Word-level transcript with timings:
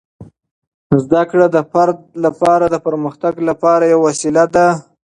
زده 1.03 1.23
کړه 1.31 1.45
د 1.55 1.57
فرد 1.71 1.97
لپاره 2.25 2.65
د 2.69 2.75
پرمختګ 2.87 3.33
لپاره 3.49 3.83
یوه 3.93 4.03
وسیله 4.07 4.43
ده. 4.55 4.67